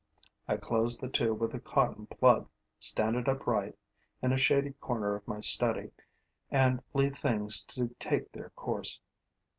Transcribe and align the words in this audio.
I 0.47 0.57
close 0.57 0.97
the 0.97 1.07
tube 1.07 1.39
with 1.41 1.53
a 1.53 1.59
cotton 1.59 2.07
plug, 2.07 2.49
stand 2.79 3.17
it 3.17 3.27
upright, 3.27 3.77
in 4.23 4.33
a 4.33 4.37
shady 4.39 4.71
corner 4.81 5.13
of 5.13 5.27
my 5.27 5.39
study, 5.39 5.91
and 6.49 6.81
leave 6.95 7.19
things 7.19 7.63
to 7.65 7.89
take 7.99 8.31
their 8.31 8.49
course. 8.55 8.99